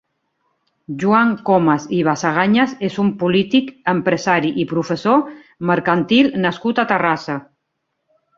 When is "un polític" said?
3.03-3.67